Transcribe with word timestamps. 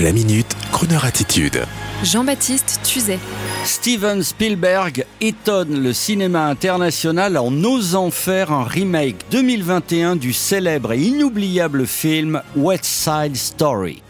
La 0.00 0.12
minute, 0.12 0.46
Kroneur 0.70 1.04
attitude. 1.04 1.64
Jean-Baptiste 2.04 2.78
Tuzet. 2.84 3.18
Steven 3.64 4.22
Spielberg 4.22 5.04
étonne 5.20 5.82
le 5.82 5.92
cinéma 5.92 6.46
international 6.46 7.36
en 7.36 7.52
osant 7.64 8.12
faire 8.12 8.52
un 8.52 8.62
remake 8.62 9.16
2021 9.32 10.14
du 10.14 10.32
célèbre 10.32 10.92
et 10.92 11.00
inoubliable 11.00 11.84
film 11.84 12.42
West 12.54 12.84
Side 12.84 13.34
Story. 13.34 14.00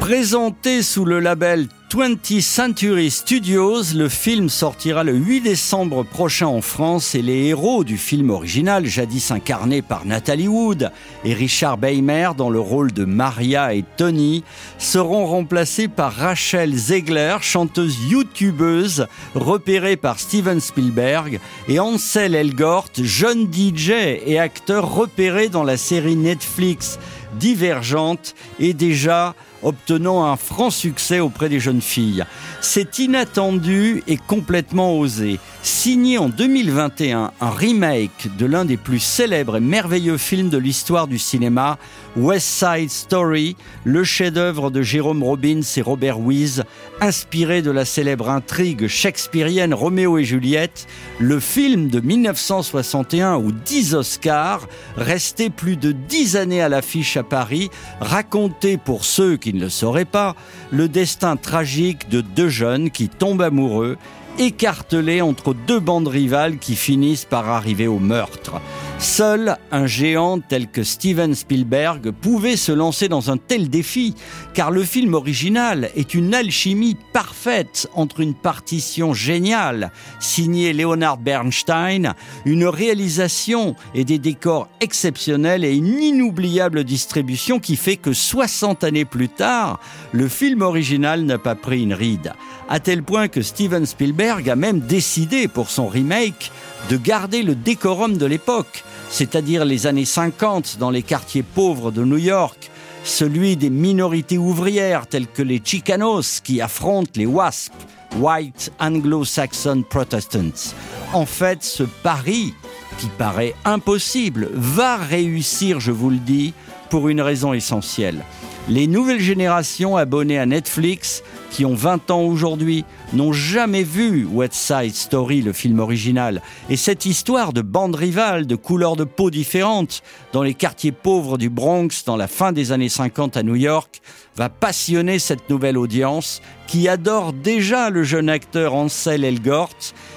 Présenté 0.00 0.82
sous 0.82 1.06
le 1.06 1.20
label 1.20 1.68
20th 1.90 2.42
Century 2.42 3.10
Studios, 3.10 3.94
le 3.94 4.10
film 4.10 4.50
sortira 4.50 5.04
le 5.04 5.14
8 5.14 5.40
décembre 5.40 6.04
prochain 6.04 6.46
en 6.46 6.60
France 6.60 7.14
et 7.14 7.22
les 7.22 7.46
héros 7.46 7.82
du 7.82 7.96
film 7.96 8.28
original, 8.28 8.84
jadis 8.84 9.30
incarnés 9.30 9.80
par 9.80 10.04
Natalie 10.04 10.48
Wood 10.48 10.92
et 11.24 11.32
Richard 11.32 11.78
Beymer 11.78 12.32
dans 12.36 12.50
le 12.50 12.60
rôle 12.60 12.92
de 12.92 13.06
Maria 13.06 13.72
et 13.72 13.84
Tony, 13.96 14.44
seront 14.76 15.24
remplacés 15.24 15.88
par 15.88 16.12
Rachel 16.12 16.74
Zegler, 16.74 17.38
chanteuse 17.40 17.96
youtubeuse 18.10 19.06
repérée 19.34 19.96
par 19.96 20.20
Steven 20.20 20.60
Spielberg, 20.60 21.40
et 21.68 21.80
Ansel 21.80 22.34
Elgort, 22.34 22.90
jeune 23.00 23.50
DJ 23.50 23.92
et 24.26 24.38
acteur 24.38 24.94
repéré 24.94 25.48
dans 25.48 25.64
la 25.64 25.78
série 25.78 26.16
Netflix 26.16 26.98
Divergente 27.38 28.34
et 28.58 28.74
déjà 28.74 29.34
obtenant 29.62 30.24
un 30.24 30.36
franc 30.36 30.70
succès 30.70 31.20
auprès 31.20 31.48
des 31.48 31.60
jeunes 31.60 31.80
filles. 31.80 32.24
C'est 32.60 32.98
inattendu 32.98 34.02
et 34.06 34.16
complètement 34.16 34.98
osé. 34.98 35.38
Signé 35.62 36.18
en 36.18 36.28
2021 36.28 37.32
un 37.40 37.50
remake 37.50 38.28
de 38.38 38.46
l'un 38.46 38.64
des 38.64 38.76
plus 38.76 39.00
célèbres 39.00 39.56
et 39.56 39.60
merveilleux 39.60 40.16
films 40.16 40.48
de 40.48 40.58
l'histoire 40.58 41.06
du 41.06 41.18
cinéma, 41.18 41.78
West 42.16 42.46
Side 42.48 42.90
Story, 42.90 43.56
le 43.84 44.04
chef-d'œuvre 44.04 44.70
de 44.70 44.82
Jérôme 44.82 45.22
Robbins 45.22 45.60
et 45.76 45.82
Robert 45.82 46.20
Wise, 46.20 46.64
inspiré 47.00 47.62
de 47.62 47.70
la 47.70 47.84
célèbre 47.84 48.30
intrigue 48.30 48.86
shakespearienne 48.86 49.74
Roméo 49.74 50.18
et 50.18 50.24
Juliette, 50.24 50.86
le 51.18 51.40
film 51.40 51.88
de 51.88 52.00
1961 52.00 53.36
où 53.36 53.52
10 53.52 53.94
Oscars, 53.94 54.66
resté 54.96 55.50
plus 55.50 55.76
de 55.76 55.92
10 55.92 56.36
années 56.36 56.62
à 56.62 56.68
l'affiche 56.68 57.16
à 57.16 57.22
Paris, 57.22 57.70
raconté 58.00 58.78
pour 58.78 59.04
ceux 59.04 59.36
qui 59.36 59.47
ne 59.54 59.60
le 59.60 59.68
sauraient 59.68 60.04
pas, 60.04 60.34
le 60.70 60.88
destin 60.88 61.36
tragique 61.36 62.08
de 62.08 62.20
deux 62.20 62.48
jeunes 62.48 62.90
qui 62.90 63.08
tombent 63.08 63.42
amoureux, 63.42 63.96
écartelés 64.38 65.20
entre 65.20 65.54
deux 65.54 65.80
bandes 65.80 66.08
rivales 66.08 66.58
qui 66.58 66.76
finissent 66.76 67.24
par 67.24 67.48
arriver 67.48 67.86
au 67.86 67.98
meurtre. 67.98 68.60
Seul 68.98 69.56
un 69.70 69.86
géant 69.86 70.40
tel 70.40 70.66
que 70.66 70.82
Steven 70.82 71.32
Spielberg 71.32 72.10
pouvait 72.10 72.56
se 72.56 72.72
lancer 72.72 73.08
dans 73.08 73.30
un 73.30 73.36
tel 73.36 73.70
défi, 73.70 74.16
car 74.54 74.72
le 74.72 74.82
film 74.82 75.14
original 75.14 75.90
est 75.94 76.14
une 76.14 76.34
alchimie 76.34 76.96
parfaite 77.12 77.88
entre 77.94 78.18
une 78.18 78.34
partition 78.34 79.14
géniale, 79.14 79.92
signée 80.18 80.72
Leonard 80.72 81.18
Bernstein, 81.18 82.14
une 82.44 82.66
réalisation 82.66 83.76
et 83.94 84.04
des 84.04 84.18
décors 84.18 84.68
exceptionnels 84.80 85.64
et 85.64 85.76
une 85.76 86.02
inoubliable 86.02 86.82
distribution 86.82 87.60
qui 87.60 87.76
fait 87.76 87.96
que 87.96 88.12
60 88.12 88.82
années 88.82 89.04
plus 89.04 89.28
tard, 89.28 89.78
le 90.10 90.26
film 90.26 90.62
original 90.62 91.22
n'a 91.22 91.38
pas 91.38 91.54
pris 91.54 91.84
une 91.84 91.94
ride, 91.94 92.32
à 92.68 92.80
tel 92.80 93.04
point 93.04 93.28
que 93.28 93.42
Steven 93.42 93.86
Spielberg 93.86 94.50
a 94.50 94.56
même 94.56 94.80
décidé 94.80 95.46
pour 95.46 95.70
son 95.70 95.86
remake 95.86 96.50
de 96.90 96.96
garder 96.96 97.42
le 97.42 97.54
décorum 97.54 98.16
de 98.16 98.26
l'époque, 98.26 98.84
c'est-à-dire 99.10 99.64
les 99.64 99.86
années 99.86 100.04
50 100.04 100.76
dans 100.78 100.90
les 100.90 101.02
quartiers 101.02 101.42
pauvres 101.42 101.90
de 101.90 102.04
New 102.04 102.18
York, 102.18 102.70
celui 103.04 103.56
des 103.56 103.70
minorités 103.70 104.38
ouvrières 104.38 105.06
telles 105.06 105.26
que 105.26 105.42
les 105.42 105.60
Chicanos 105.64 106.40
qui 106.42 106.60
affrontent 106.60 107.12
les 107.16 107.26
WASP, 107.26 107.72
White 108.16 108.72
Anglo-Saxon 108.80 109.84
Protestants. 109.88 110.74
En 111.12 111.26
fait, 111.26 111.62
ce 111.62 111.84
pari, 111.84 112.54
qui 112.98 113.06
paraît 113.06 113.54
impossible, 113.64 114.48
va 114.52 114.96
réussir, 114.96 115.80
je 115.80 115.92
vous 115.92 116.10
le 116.10 116.18
dis, 116.18 116.52
pour 116.90 117.08
une 117.08 117.20
raison 117.20 117.52
essentielle. 117.52 118.24
Les 118.68 118.86
nouvelles 118.86 119.20
générations 119.20 119.96
abonnées 119.96 120.38
à 120.38 120.46
Netflix, 120.46 121.22
qui 121.50 121.64
ont 121.64 121.74
20 121.74 122.10
ans 122.10 122.22
aujourd'hui, 122.22 122.84
n'ont 123.12 123.32
jamais 123.32 123.82
vu 123.82 124.26
West 124.26 124.54
Side 124.54 124.94
Story, 124.94 125.42
le 125.42 125.52
film 125.52 125.78
original. 125.80 126.42
Et 126.68 126.76
cette 126.76 127.06
histoire 127.06 127.52
de 127.52 127.62
bande 127.62 127.94
rivale, 127.94 128.46
de 128.46 128.56
couleurs 128.56 128.96
de 128.96 129.04
peau 129.04 129.30
différentes, 129.30 130.02
dans 130.32 130.42
les 130.42 130.54
quartiers 130.54 130.92
pauvres 130.92 131.38
du 131.38 131.48
Bronx, 131.50 132.04
dans 132.06 132.16
la 132.16 132.28
fin 132.28 132.52
des 132.52 132.72
années 132.72 132.88
50 132.88 133.36
à 133.36 133.42
New 133.42 133.56
York, 133.56 134.00
va 134.36 134.48
passionner 134.48 135.18
cette 135.18 135.50
nouvelle 135.50 135.76
audience 135.76 136.40
qui 136.68 136.88
adore 136.88 137.32
déjà 137.32 137.90
le 137.90 138.04
jeune 138.04 138.28
acteur 138.28 138.74
Ansel 138.74 139.24
Elgort 139.24 139.74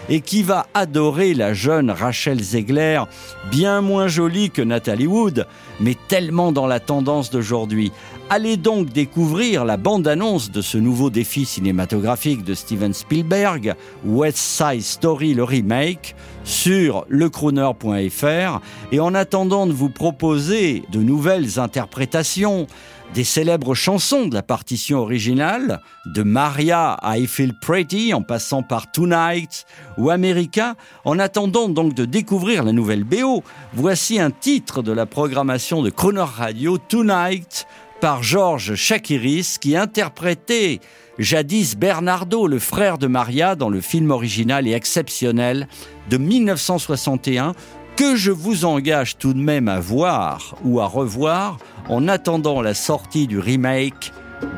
et 0.10 0.22
qui 0.22 0.44
va 0.44 0.68
adorer 0.74 1.34
la 1.34 1.54
jeune 1.54 1.90
Rachel 1.90 2.40
Zegler, 2.40 3.02
bien 3.50 3.82
moins 3.82 4.08
jolie 4.08 4.52
que 4.52 4.62
Natalie 4.62 5.08
Wood, 5.08 5.48
mais 5.80 5.96
tellement 6.08 6.52
dans 6.52 6.68
la 6.68 6.80
tendance 6.80 7.32
d'aujourd'hui. 7.32 7.92
Allez 8.30 8.58
donc 8.58 8.90
découvrir 8.90 9.66
la 9.66 9.78
bande-annonce 9.78 10.52
de 10.52 10.62
ce 10.62 10.78
nouveau 10.78 11.10
défi 11.22 11.46
cinématographique 11.46 12.44
de 12.44 12.56
Steven 12.56 12.96
Spielberg, 12.96 13.76
West 14.04 14.40
Side 14.40 14.82
Story, 14.82 15.36
le 15.36 15.44
remake, 15.44 16.16
sur 16.44 17.06
lecrooner.fr. 17.10 18.60
Et 18.92 19.00
en 19.00 19.14
attendant 19.14 19.68
de 19.68 19.72
vous 19.72 19.92
proposer 19.92 20.82
de 20.92 20.98
nouvelles 20.98 21.60
interprétations, 21.60 22.66
des 23.14 23.24
célèbres 23.24 23.76
chansons 23.76 24.26
de 24.26 24.34
la 24.34 24.42
partition 24.42 24.98
originale, 24.98 25.80
de 26.08 26.24
Maria 26.24 26.98
I 27.04 27.28
Feel 27.28 27.54
Pretty 27.62 28.16
en 28.16 28.24
passant 28.24 28.64
par 28.64 28.92
Tonight 28.92 29.68
ou 30.00 30.10
America, 30.10 30.74
en 31.06 31.20
attendant 31.20 31.70
donc 31.70 31.94
de 31.94 32.06
découvrir 32.06 32.64
la 32.64 32.72
nouvelle 32.72 33.04
BO, 33.04 33.44
voici 33.76 34.20
un 34.20 34.32
titre 34.32 34.82
de 34.82 34.92
la 34.92 35.06
programmation 35.06 35.84
de 35.84 35.92
Croner 35.92 36.26
Radio, 36.36 36.80
Tonight, 36.80 37.68
par 38.02 38.24
Georges 38.24 38.74
Chakiris, 38.76 39.58
qui 39.60 39.78
interprétait 39.78 40.80
jadis 41.20 41.78
Bernardo, 41.78 42.48
le 42.48 42.58
frère 42.58 42.98
de 42.98 43.06
Maria, 43.06 43.56
dans 43.56 43.70
le 43.70 43.80
film 43.80 44.10
original 44.10 44.68
et 44.68 44.72
exceptionnel 44.72 45.68
de 46.10 46.18
1961, 46.18 47.54
que 47.96 48.16
je 48.16 48.32
vous 48.32 48.66
engage 48.66 49.18
tout 49.18 49.34
de 49.34 49.40
même 49.40 49.68
à 49.68 49.80
voir 49.80 50.56
ou 50.66 50.80
à 50.80 50.88
revoir 50.88 51.60
en 51.90 52.08
attendant 52.08 52.62
la 52.62 52.74
sortie 52.74 53.28
du 53.28 53.38
remake 53.38 54.12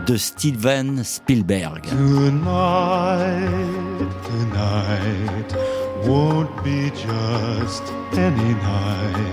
de 0.07 0.15
Steven 0.15 1.03
Spielberg. 1.03 1.85
Won't 6.05 6.49
be 6.65 6.91
just 6.91 7.93
any 8.17 8.55
night. 8.55 9.23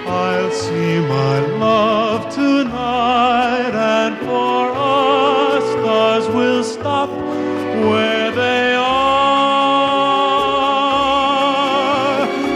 I'll 0.07 0.51
see 0.51 0.99
my 1.01 1.39
love 1.57 2.33
tonight, 2.33 3.73
and 3.75 4.17
for 4.19 4.71
us 4.75 5.63
stars 5.73 6.27
will 6.35 6.63
stop 6.63 7.09
where 7.09 8.31
they 8.31 8.73
are. 8.75 8.89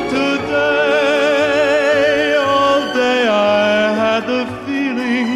Today, 0.10 1.56
all 2.36 2.94
day 2.94 3.28
I 3.28 3.94
had 4.04 4.24
the 4.28 4.46
feeling 4.66 5.30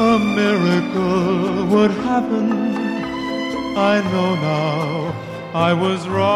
a 0.00 0.18
miracle 0.18 1.66
would 1.66 1.90
happen. 1.90 2.65
I 3.76 4.00
know 4.00 4.34
now 4.36 5.14
I 5.52 5.74
was 5.74 6.08
right. 6.08 6.26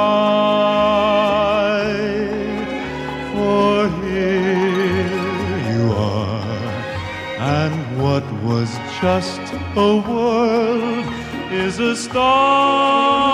For 3.32 3.88
here 4.04 5.08
you 5.72 5.90
are, 5.92 6.70
and 7.38 7.74
what 8.02 8.24
was 8.42 8.68
just 9.00 9.40
a 9.74 9.96
world 10.06 11.06
is 11.50 11.78
a 11.78 11.96
star 11.96 13.30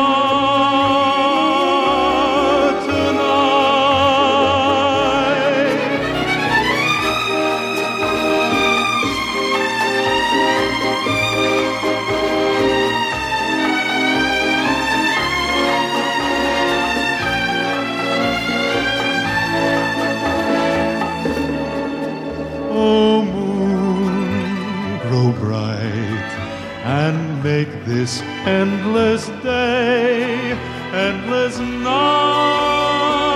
grow 25.09 25.31
bright 25.33 26.31
and 26.85 27.43
make 27.43 27.69
this 27.85 28.21
endless 28.45 29.27
day, 29.43 30.53
endless 30.93 31.59
night. 31.59 33.36